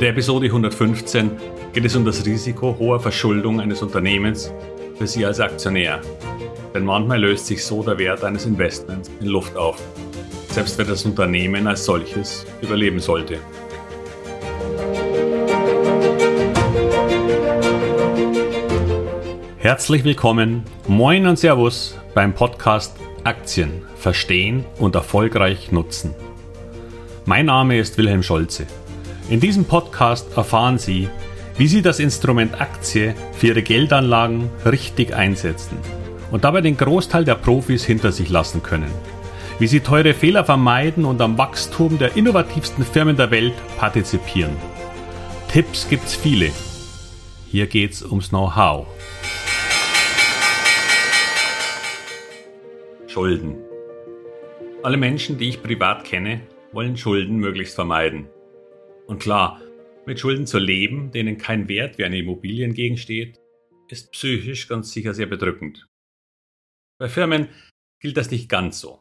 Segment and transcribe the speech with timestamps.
[0.00, 1.30] In der Episode 115
[1.74, 4.50] geht es um das Risiko hoher Verschuldung eines Unternehmens
[4.96, 6.00] für Sie als Aktionär.
[6.72, 9.78] Denn manchmal löst sich so der Wert eines Investments in Luft auf,
[10.48, 13.40] selbst wenn das Unternehmen als solches überleben sollte.
[19.58, 26.14] Herzlich willkommen, moin und Servus beim Podcast Aktien verstehen und erfolgreich nutzen.
[27.26, 28.66] Mein Name ist Wilhelm Scholze.
[29.30, 31.08] In diesem Podcast erfahren Sie,
[31.56, 35.78] wie Sie das Instrument Aktie für Ihre Geldanlagen richtig einsetzen
[36.32, 38.90] und dabei den Großteil der Profis hinter sich lassen können.
[39.60, 44.56] Wie Sie teure Fehler vermeiden und am Wachstum der innovativsten Firmen der Welt partizipieren.
[45.46, 46.50] Tipps gibt's viele.
[47.46, 48.88] Hier geht's ums Know-how.
[53.06, 53.58] Schulden.
[54.82, 56.40] Alle Menschen, die ich privat kenne,
[56.72, 58.26] wollen Schulden möglichst vermeiden.
[59.10, 59.60] Und klar,
[60.06, 63.40] mit Schulden zu leben, denen kein Wert wie eine Immobilie entgegensteht,
[63.88, 65.88] ist psychisch ganz sicher sehr bedrückend.
[66.96, 67.48] Bei Firmen
[68.00, 69.00] gilt das nicht ganz so.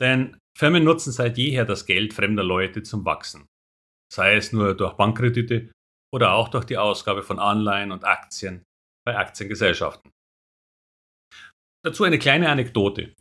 [0.00, 3.46] Denn Firmen nutzen seit jeher das Geld fremder Leute zum Wachsen.
[4.10, 5.70] Sei es nur durch Bankkredite
[6.14, 8.64] oder auch durch die Ausgabe von Anleihen und Aktien
[9.04, 10.10] bei Aktiengesellschaften.
[11.84, 13.14] Dazu eine kleine Anekdote.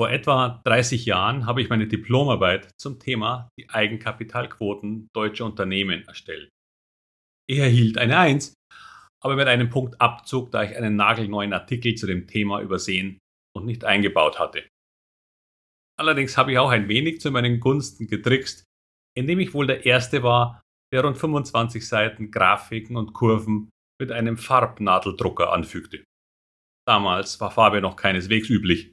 [0.00, 6.48] Vor etwa 30 Jahren habe ich meine Diplomarbeit zum Thema die Eigenkapitalquoten deutscher Unternehmen erstellt.
[7.46, 8.54] Ich erhielt eine Eins,
[9.22, 13.18] aber mit einem Punkt Abzug, da ich einen nagelneuen Artikel zu dem Thema übersehen
[13.54, 14.66] und nicht eingebaut hatte.
[15.98, 18.64] Allerdings habe ich auch ein wenig zu meinen Gunsten getrickst,
[19.14, 20.62] indem ich wohl der Erste war,
[20.94, 23.68] der rund 25 Seiten Grafiken und Kurven
[24.00, 26.02] mit einem Farbnadeldrucker anfügte.
[26.88, 28.92] Damals war Farbe noch keineswegs üblich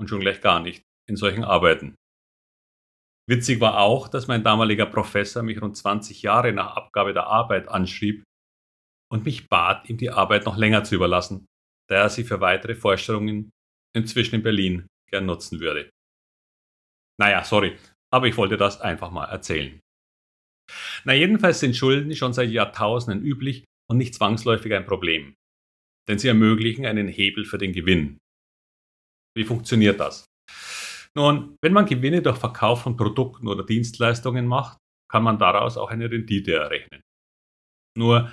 [0.00, 1.94] und schon gleich gar nicht in solchen Arbeiten.
[3.28, 7.68] Witzig war auch, dass mein damaliger Professor mich rund 20 Jahre nach Abgabe der Arbeit
[7.68, 8.24] anschrieb
[9.12, 11.46] und mich bat, ihm die Arbeit noch länger zu überlassen,
[11.88, 13.50] da er sie für weitere Vorstellungen
[13.94, 15.90] inzwischen in Berlin gern nutzen würde.
[17.20, 17.76] Naja, sorry,
[18.12, 19.78] aber ich wollte das einfach mal erzählen.
[21.04, 25.34] Na jedenfalls sind Schulden schon seit Jahrtausenden üblich und nicht zwangsläufig ein Problem,
[26.08, 28.18] denn sie ermöglichen einen Hebel für den Gewinn,
[29.36, 30.24] wie funktioniert das?
[31.16, 34.78] Nun, wenn man Gewinne durch Verkauf von Produkten oder Dienstleistungen macht,
[35.10, 37.02] kann man daraus auch eine Rendite errechnen.
[37.98, 38.30] Nur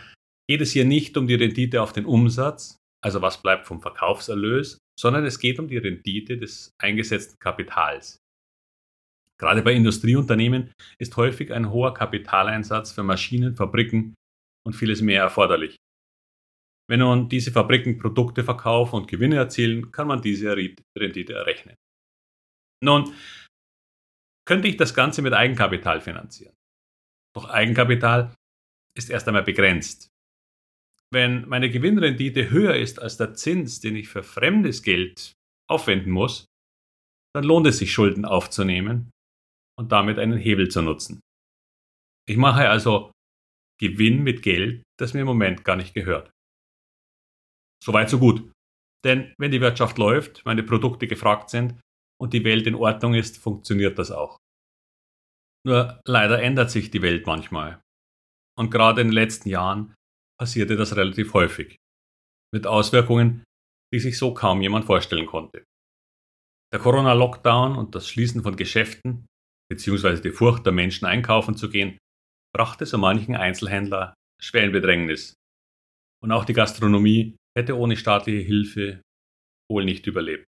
[0.47, 4.77] geht es hier nicht um die Rendite auf den Umsatz, also was bleibt vom Verkaufserlös,
[4.99, 8.17] sondern es geht um die Rendite des eingesetzten Kapitals.
[9.39, 14.15] Gerade bei Industrieunternehmen ist häufig ein hoher Kapitaleinsatz für Maschinen, Fabriken
[14.65, 15.75] und vieles mehr erforderlich.
[16.89, 21.75] Wenn nun diese Fabriken Produkte verkaufen und Gewinne erzielen, kann man diese Rendite errechnen.
[22.83, 23.13] Nun,
[24.47, 26.53] könnte ich das Ganze mit Eigenkapital finanzieren.
[27.35, 28.33] Doch Eigenkapital
[28.95, 30.07] ist erst einmal begrenzt.
[31.11, 35.33] Wenn meine Gewinnrendite höher ist als der Zins, den ich für fremdes Geld
[35.69, 36.45] aufwenden muss,
[37.33, 39.11] dann lohnt es sich, Schulden aufzunehmen
[39.77, 41.19] und damit einen Hebel zu nutzen.
[42.27, 43.11] Ich mache also
[43.79, 46.31] Gewinn mit Geld, das mir im Moment gar nicht gehört.
[47.83, 48.51] Soweit, so gut.
[49.05, 51.79] Denn wenn die Wirtschaft läuft, meine Produkte gefragt sind
[52.19, 54.37] und die Welt in Ordnung ist, funktioniert das auch.
[55.65, 57.81] Nur leider ändert sich die Welt manchmal.
[58.57, 59.93] Und gerade in den letzten Jahren
[60.39, 61.77] passierte das relativ häufig.
[62.53, 63.43] Mit Auswirkungen,
[63.93, 65.63] die sich so kaum jemand vorstellen konnte.
[66.73, 69.25] Der Corona-Lockdown und das Schließen von Geschäften
[69.69, 70.21] bzw.
[70.21, 71.97] die Furcht der Menschen einkaufen zu gehen,
[72.53, 75.33] brachte so manchen Einzelhändler schwer in Bedrängnis.
[76.23, 79.01] Und auch die Gastronomie hätte ohne staatliche Hilfe
[79.69, 80.45] wohl nicht überlebt.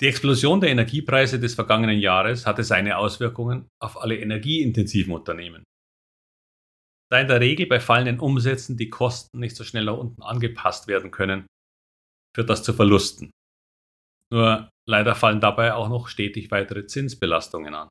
[0.00, 5.64] Die Explosion der Energiepreise des vergangenen Jahres hatte seine Auswirkungen auf alle energieintensiven Unternehmen.
[7.10, 10.88] Da in der Regel bei fallenden Umsätzen die Kosten nicht so schnell nach unten angepasst
[10.88, 11.46] werden können,
[12.34, 13.30] führt das zu Verlusten.
[14.30, 17.88] Nur leider fallen dabei auch noch stetig weitere Zinsbelastungen an.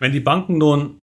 [0.00, 0.98] Wenn die Banken nun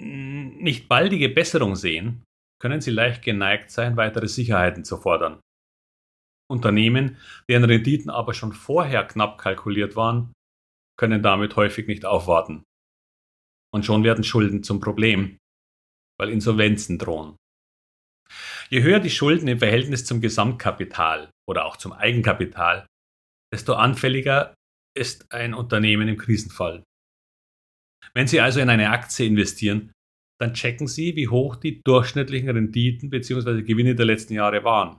[0.00, 2.22] nicht baldige Besserung sehen,
[2.64, 5.38] können sie leicht geneigt sein, weitere Sicherheiten zu fordern.
[6.50, 10.32] Unternehmen, deren Renditen aber schon vorher knapp kalkuliert waren,
[10.98, 12.64] können damit häufig nicht aufwarten.
[13.70, 15.36] Und schon werden Schulden zum Problem,
[16.18, 17.36] weil Insolvenzen drohen.
[18.70, 22.86] Je höher die Schulden im Verhältnis zum Gesamtkapital oder auch zum Eigenkapital,
[23.52, 24.54] desto anfälliger
[24.96, 26.82] ist ein Unternehmen im Krisenfall.
[28.14, 29.92] Wenn Sie also in eine Aktie investieren,
[30.40, 33.62] dann checken Sie, wie hoch die durchschnittlichen Renditen bzw.
[33.62, 34.98] Gewinne der letzten Jahre waren.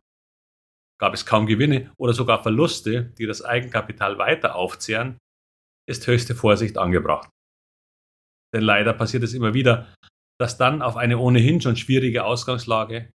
[1.00, 5.18] Gab es kaum Gewinne oder sogar Verluste, die das Eigenkapital weiter aufzehren,
[5.88, 7.30] ist höchste Vorsicht angebracht.
[8.54, 9.94] Denn leider passiert es immer wieder,
[10.40, 13.12] dass dann auf eine ohnehin schon schwierige Ausgangslage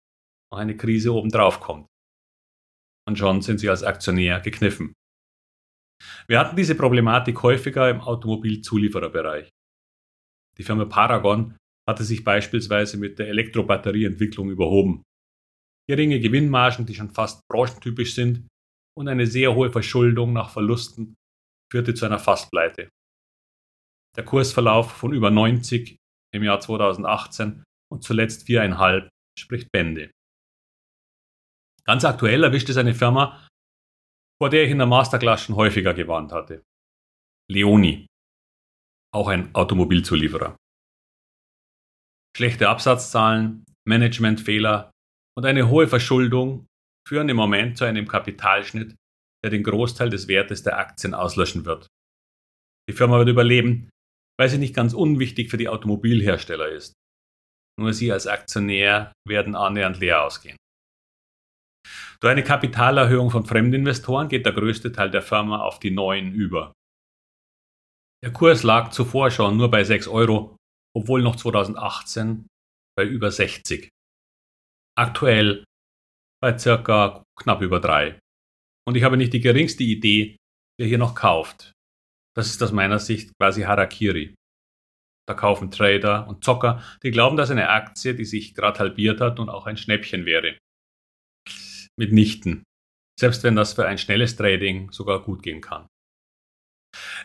[0.52, 1.86] noch eine Krise obendrauf kommt.
[3.08, 4.92] Und schon sind sie als Aktionär gekniffen.
[6.28, 9.48] Wir hatten diese Problematik häufiger im Automobilzuliefererbereich.
[10.58, 11.56] Die Firma Paragon
[11.90, 15.02] hatte sich beispielsweise mit der Elektrobatterieentwicklung überhoben.
[15.88, 18.48] Geringe Gewinnmargen, die schon fast branchentypisch sind,
[18.96, 21.14] und eine sehr hohe Verschuldung nach Verlusten
[21.70, 22.88] führte zu einer Fastpleite.
[24.16, 25.96] Der Kursverlauf von über 90
[26.34, 29.08] im Jahr 2018 und zuletzt 4,5
[29.38, 30.10] spricht Bände.
[31.84, 33.48] Ganz aktuell erwischt es eine Firma,
[34.40, 36.62] vor der ich in der Masterclass schon häufiger gewarnt hatte.
[37.50, 38.06] Leoni,
[39.12, 40.56] auch ein Automobilzulieferer.
[42.36, 44.90] Schlechte Absatzzahlen, Managementfehler
[45.36, 46.66] und eine hohe Verschuldung
[47.06, 48.94] führen im Moment zu einem Kapitalschnitt,
[49.42, 51.86] der den Großteil des Wertes der Aktien auslöschen wird.
[52.88, 53.88] Die Firma wird überleben,
[54.38, 56.94] weil sie nicht ganz unwichtig für die Automobilhersteller ist.
[57.78, 60.56] Nur sie als Aktionär werden annähernd leer ausgehen.
[62.20, 66.72] Durch eine Kapitalerhöhung von Fremdinvestoren geht der größte Teil der Firma auf die neuen über.
[68.22, 70.56] Der Kurs lag zuvor schon nur bei 6 Euro,
[70.96, 72.46] obwohl noch 2018
[72.96, 73.88] bei über 60.
[74.96, 75.64] Aktuell
[76.42, 78.18] bei circa knapp über 3.
[78.86, 80.36] Und ich habe nicht die geringste Idee,
[80.78, 81.72] wer hier noch kauft.
[82.34, 84.34] Das ist aus meiner Sicht quasi Harakiri.
[85.28, 89.38] Da kaufen Trader und Zocker, die glauben, dass eine Aktie, die sich gerade halbiert hat
[89.38, 90.58] und auch ein Schnäppchen wäre.
[91.96, 92.64] Mitnichten.
[93.18, 95.86] Selbst wenn das für ein schnelles Trading sogar gut gehen kann.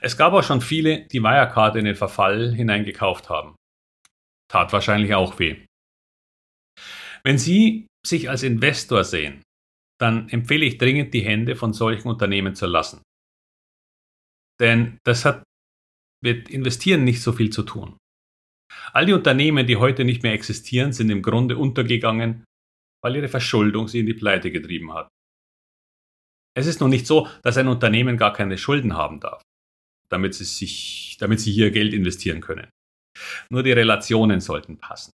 [0.01, 3.55] Es gab auch schon viele, die Wirecard in den Verfall hineingekauft haben.
[4.51, 5.65] Tat wahrscheinlich auch weh.
[7.23, 9.41] Wenn Sie sich als Investor sehen,
[9.99, 13.01] dann empfehle ich dringend, die Hände von solchen Unternehmen zu lassen.
[14.59, 15.43] Denn das hat
[16.23, 17.97] mit Investieren nicht so viel zu tun.
[18.93, 22.45] All die Unternehmen, die heute nicht mehr existieren, sind im Grunde untergegangen,
[23.03, 25.09] weil ihre Verschuldung sie in die Pleite getrieben hat.
[26.57, 29.41] Es ist nun nicht so, dass ein Unternehmen gar keine Schulden haben darf,
[30.15, 32.69] damit sie, sich, damit sie hier Geld investieren können.
[33.49, 35.11] Nur die Relationen sollten passen.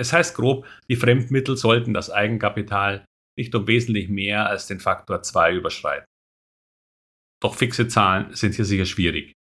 [0.00, 3.04] Es heißt grob, die Fremdmittel sollten das Eigenkapital
[3.38, 6.06] nicht um wesentlich mehr als den Faktor 2 überschreiten.
[7.40, 9.32] Doch fixe Zahlen sind hier sicher schwierig.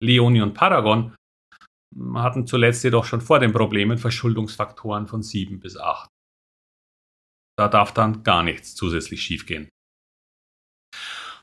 [0.00, 1.16] Leoni und Paragon
[2.14, 6.08] hatten zuletzt jedoch schon vor den Problemen Verschuldungsfaktoren von 7 bis 8.
[7.58, 9.68] Da darf dann gar nichts zusätzlich schiefgehen.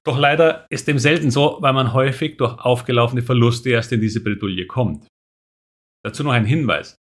[0.06, 4.24] Doch leider ist dem selten so, weil man häufig durch aufgelaufene Verluste erst in diese
[4.24, 5.08] Bredouille kommt.
[6.06, 6.96] Dazu noch ein Hinweis.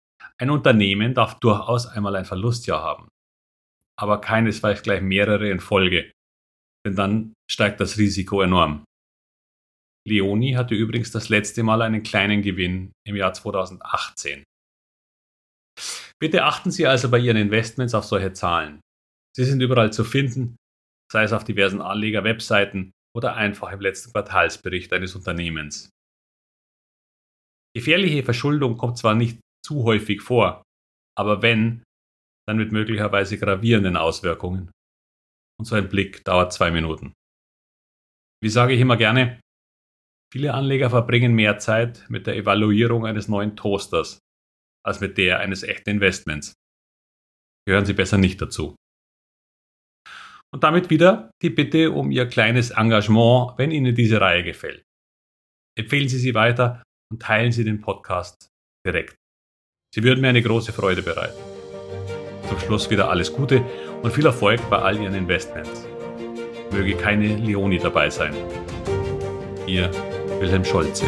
[0.40, 3.08] Ein Unternehmen darf durchaus einmal ein Verlustjahr haben,
[3.98, 6.10] aber keinesfalls gleich mehrere in Folge,
[6.86, 8.84] denn dann steigt das Risiko enorm.
[10.06, 14.44] Leoni hatte übrigens das letzte Mal einen kleinen Gewinn im Jahr 2018.
[16.20, 18.80] Bitte achten Sie also bei Ihren Investments auf solche Zahlen.
[19.36, 20.56] Sie sind überall zu finden,
[21.14, 25.88] sei es auf diversen Anleger-Webseiten oder einfach im letzten Quartalsbericht eines Unternehmens.
[27.76, 30.62] Gefährliche Verschuldung kommt zwar nicht zu häufig vor,
[31.16, 31.84] aber wenn,
[32.48, 34.70] dann mit möglicherweise gravierenden Auswirkungen.
[35.58, 37.12] Und so ein Blick dauert zwei Minuten.
[38.42, 39.40] Wie sage ich immer gerne,
[40.34, 44.18] Viele Anleger verbringen mehr Zeit mit der Evaluierung eines neuen Toasters
[44.84, 46.54] als mit der eines echten Investments.
[47.68, 48.74] Gehören Sie besser nicht dazu.
[50.54, 54.84] Und damit wieder die Bitte um Ihr kleines Engagement, wenn Ihnen diese Reihe gefällt.
[55.76, 56.80] Empfehlen Sie sie weiter
[57.10, 58.50] und teilen Sie den Podcast
[58.86, 59.16] direkt.
[59.92, 61.36] Sie würden mir eine große Freude bereiten.
[62.48, 63.64] Zum Schluss wieder alles Gute
[64.02, 65.88] und viel Erfolg bei all Ihren Investments.
[66.70, 68.32] Möge keine Leoni dabei sein.
[69.66, 69.90] Ihr
[70.38, 71.04] Wilhelm Scholze.